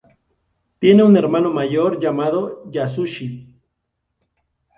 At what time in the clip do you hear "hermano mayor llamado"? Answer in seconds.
1.15-2.63